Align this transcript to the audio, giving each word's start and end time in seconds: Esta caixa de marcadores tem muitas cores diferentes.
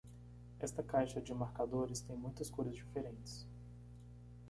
Esta 0.57 0.81
caixa 0.81 1.21
de 1.21 1.31
marcadores 1.31 2.01
tem 2.01 2.17
muitas 2.17 2.49
cores 2.49 2.73
diferentes. 2.73 3.45